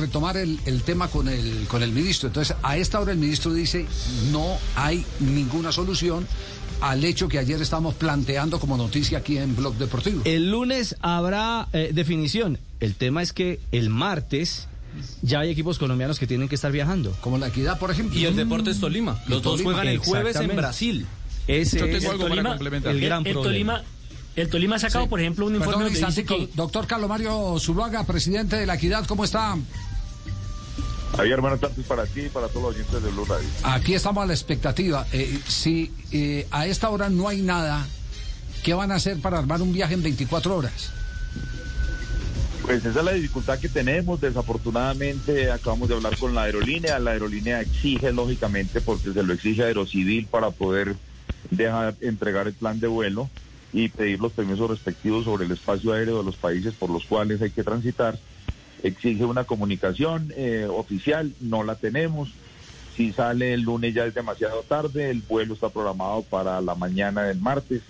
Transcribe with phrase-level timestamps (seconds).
[0.00, 2.28] retomar el, el, tema con el, con el ministro.
[2.28, 3.86] Entonces, a esta hora el ministro dice,
[4.32, 6.26] no hay ninguna solución
[6.80, 10.22] al hecho que ayer estamos planteando como noticia aquí en Blog Deportivo.
[10.24, 12.58] El lunes habrá eh, definición.
[12.80, 14.66] El tema es que el martes
[15.22, 17.12] ya hay equipos colombianos que tienen que estar viajando.
[17.20, 18.18] Como la Equidad, por ejemplo.
[18.18, 19.22] Y el Deportes Tolima.
[19.28, 21.06] Los dos juegan el jueves en Brasil.
[21.46, 22.94] Ese Yo es tengo algo para complementar.
[22.94, 23.78] el gran el problema.
[23.78, 23.84] Tolima,
[24.36, 26.50] el Tolima ha sacado, por ejemplo, un informe Perdón, donde dice instantico.
[26.50, 29.56] que Doctor Carlos Mario Zuluaga, presidente de la Equidad, ¿cómo está?
[31.16, 33.48] Javier, buenas tardes para ti y para todos los oyentes de Blue Radio.
[33.62, 35.06] Aquí estamos a la expectativa.
[35.12, 37.86] Eh, si eh, a esta hora no hay nada,
[38.62, 40.92] ¿qué van a hacer para armar un viaje en 24 horas?
[42.62, 44.20] Pues esa es la dificultad que tenemos.
[44.20, 46.98] Desafortunadamente acabamos de hablar con la aerolínea.
[47.00, 50.94] La aerolínea exige, lógicamente, porque se lo exige Aerocivil para poder
[51.50, 53.28] dejar entregar el plan de vuelo
[53.72, 57.42] y pedir los permisos respectivos sobre el espacio aéreo de los países por los cuales
[57.42, 58.18] hay que transitar.
[58.82, 62.30] Exige una comunicación eh, oficial, no la tenemos.
[62.96, 67.24] Si sale el lunes ya es demasiado tarde, el vuelo está programado para la mañana
[67.24, 67.82] del martes,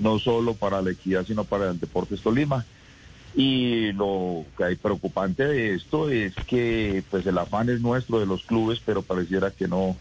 [0.00, 2.64] no solo para la equidad, sino para el Deportes Tolima.
[3.34, 8.26] Y lo que hay preocupante de esto es que pues el afán es nuestro de
[8.26, 9.96] los clubes, pero pareciera que no,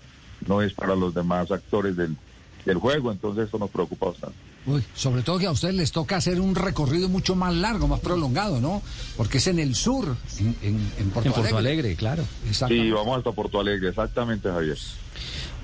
[0.48, 2.18] no es para los demás actores del,
[2.66, 4.51] del juego, entonces esto nos preocupa bastante.
[4.66, 8.00] Uy, sobre todo que a ustedes les toca hacer un recorrido mucho más largo, más
[8.00, 8.81] prolongado, ¿no?
[9.18, 11.58] Porque es en el sur, en, en, en Porto, En Porto Alegre.
[11.58, 12.23] Alegre, claro.
[12.52, 14.78] Sí, vamos hasta Porto Alegre, exactamente Javier.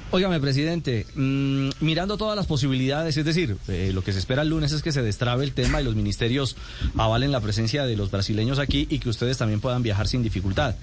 [0.10, 4.50] Óigame, presidente, mm, mirando todas las posibilidades, es decir, eh, lo que se espera el
[4.50, 6.56] lunes es que se destrabe el tema y los ministerios
[6.96, 10.76] avalen la presencia de los brasileños aquí y que ustedes también puedan viajar sin dificultad.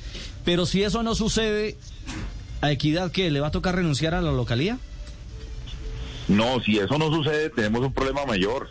[0.45, 1.77] Pero si eso no sucede,
[2.61, 3.31] ¿a Equidad qué?
[3.31, 4.79] ¿Le va a tocar renunciar a la localía?
[6.29, 8.71] No, si eso no sucede, tenemos un problema mayor,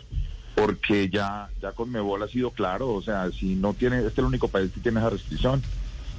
[0.56, 4.18] porque ya, ya con Mebol ha sido claro, o sea, si no tiene, este es
[4.18, 5.62] el único país que tiene esa restricción.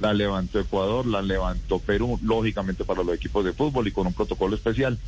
[0.00, 4.12] La levantó Ecuador, la levantó Perú, lógicamente para los equipos de fútbol y con un
[4.12, 4.98] protocolo especial.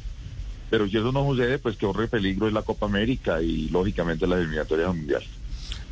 [0.71, 4.27] Pero si eso no sucede, pues que corre peligro es la Copa América y lógicamente
[4.27, 5.23] la eliminatoria mundial.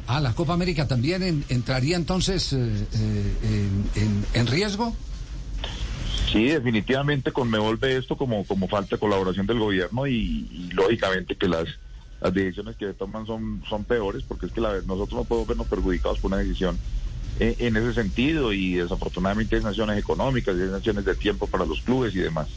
[0.06, 4.94] Ah, la Copa América también en- entraría entonces eh, eh, en riesgo.
[6.30, 10.70] Sí, definitivamente con Mebol ve esto como, como falta de colaboración del gobierno y, y
[10.72, 11.66] lógicamente que las,
[12.20, 15.66] las decisiones que toman son, son peores porque es que la, nosotros no podemos vernos
[15.68, 16.76] perjudicados por una decisión
[17.38, 21.80] eh, en ese sentido y desafortunadamente hay sanciones económicas, hay sanciones de tiempo para los
[21.82, 22.48] clubes y demás.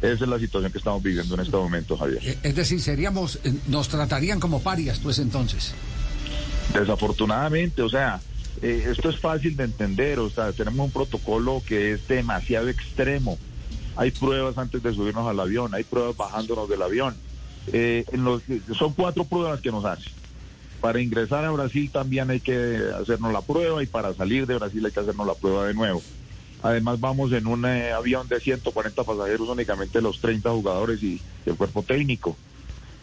[0.00, 2.20] Esa es la situación que estamos viviendo en este momento, Javier.
[2.24, 5.74] Eh, Es decir, seríamos, eh, nos tratarían como parias, pues entonces.
[6.72, 8.20] Desafortunadamente, o sea,
[8.60, 13.38] eh, esto es fácil de entender, o sea, tenemos un protocolo que es demasiado extremo.
[13.96, 17.14] Hay pruebas antes de subirnos al avión, hay pruebas bajándonos del avión.
[17.72, 18.04] Eh,
[18.76, 20.12] son cuatro pruebas que nos hacen.
[20.80, 24.84] Para ingresar a Brasil también hay que hacernos la prueba y para salir de Brasil
[24.84, 26.02] hay que hacernos la prueba de nuevo.
[26.62, 31.56] Además vamos en un eh, avión de 140 pasajeros, únicamente los 30 jugadores y el
[31.56, 32.36] cuerpo técnico.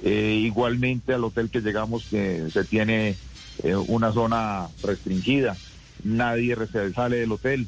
[0.02, 3.18] Igualmente al hotel que llegamos se tiene
[3.64, 5.56] eh, una zona restringida,
[6.04, 6.56] nadie
[6.96, 7.68] sale del hotel,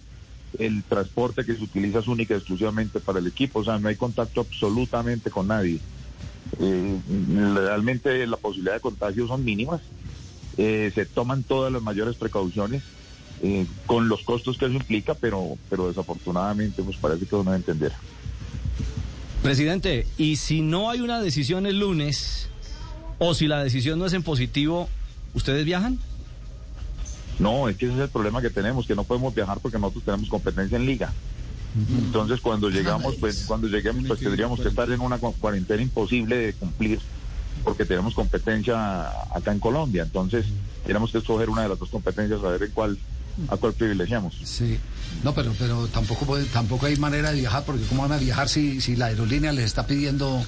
[0.59, 3.88] el transporte que se utiliza es única y exclusivamente para el equipo, o sea, no
[3.88, 5.79] hay contacto absolutamente con nadie.
[6.59, 6.97] Eh,
[7.53, 9.81] realmente la posibilidad de contagio son mínimas,
[10.57, 12.84] Eh, se toman todas las mayores precauciones
[13.41, 17.94] eh, con los costos que eso implica, pero, pero desafortunadamente pues parece que uno entender.
[19.41, 22.50] Presidente, y si no hay una decisión el lunes,
[23.18, 24.90] o si la decisión no es en positivo,
[25.33, 25.99] ¿ustedes viajan?
[27.39, 30.03] No, es que ese es el problema que tenemos, que no podemos viajar porque nosotros
[30.03, 31.11] tenemos competencia en liga.
[31.89, 36.35] Entonces cuando llegamos, pues cuando lleguemos, pues tendríamos que estar en una cu- cuarentena imposible
[36.35, 36.99] de cumplir
[37.63, 40.03] porque tenemos competencia acá en Colombia.
[40.03, 40.45] Entonces
[40.85, 42.97] tenemos que escoger una de las dos competencias a ver en cuál
[43.47, 44.35] a cuál privilegiamos.
[44.43, 44.77] Sí.
[45.23, 48.49] No, pero, pero tampoco puede, tampoco hay manera de viajar, porque ¿cómo van a viajar
[48.49, 50.43] si, si la aerolínea les está pidiendo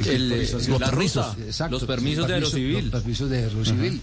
[0.00, 0.80] El, eh, autorización?
[0.80, 2.84] la ruta, Exacto, los permisos de Aerocivil.
[2.90, 4.00] Los permisos de Aerocivil.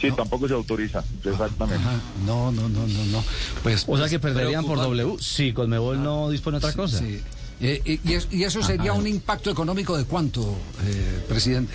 [0.00, 1.82] Sí, tampoco se autoriza, exactamente.
[1.84, 2.00] Ajá.
[2.24, 3.24] No, no, no, no, no.
[3.64, 4.78] Pues, O sea que perderían por.
[4.78, 5.16] W.
[5.18, 6.98] Sí, Conmebol no dispone otra cosa.
[6.98, 7.20] sí.
[7.60, 10.56] Eh, y, y es- y eso sería un impacto económico de cuánto,
[10.86, 11.74] eh, presidente?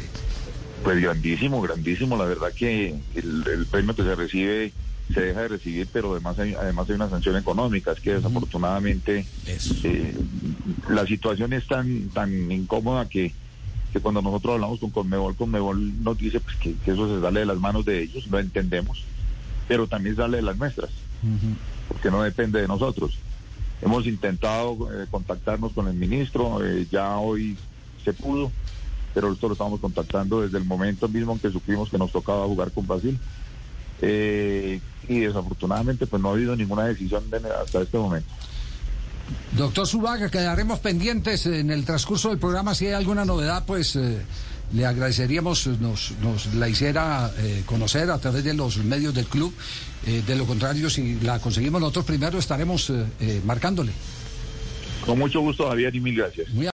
[0.82, 2.16] Pues grandísimo, grandísimo.
[2.16, 4.72] La verdad que el, el premio que se recibe
[5.12, 7.92] se deja de recibir, pero además hay, además hay una sanción económica.
[7.92, 9.26] Es que desafortunadamente
[9.84, 10.16] eh,
[10.90, 13.34] la situación es tan tan incómoda que,
[13.92, 17.42] que cuando nosotros hablamos con Conmebol, Conmebol nos dice pues, que, que eso se sale
[17.42, 19.04] de las manos de ellos, lo entendemos,
[19.68, 20.92] pero también sale de las nuestras,
[21.88, 23.18] porque no depende de nosotros.
[23.82, 27.58] Hemos intentado eh, contactarnos con el ministro, eh, ya hoy
[28.04, 28.52] se pudo,
[29.14, 32.46] pero esto lo estamos contactando desde el momento mismo en que supimos que nos tocaba
[32.46, 33.20] jugar con Brasil.
[34.02, 38.28] Eh, y desafortunadamente pues no ha habido ninguna decisión de- hasta este momento.
[39.56, 42.74] Doctor Zuluaga, quedaremos pendientes en el transcurso del programa.
[42.76, 44.20] Si hay alguna novedad, pues eh,
[44.74, 49.54] le agradeceríamos nos, nos la hiciera eh, conocer a través de los medios del club.
[50.06, 53.92] Eh, de lo contrario, si la conseguimos nosotros primero, estaremos eh, eh, marcándole.
[55.06, 56.50] Con mucho gusto, Javier, y mil gracias.
[56.50, 56.62] Muy